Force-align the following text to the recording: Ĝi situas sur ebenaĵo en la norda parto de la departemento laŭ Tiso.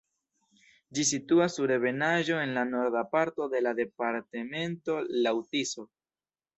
Ĝi 0.97 1.05
situas 1.09 1.57
sur 1.59 1.73
ebenaĵo 1.75 2.41
en 2.47 2.55
la 2.57 2.65
norda 2.71 3.05
parto 3.13 3.49
de 3.55 3.65
la 3.69 3.77
departemento 3.85 5.01
laŭ 5.25 5.39
Tiso. 5.55 5.91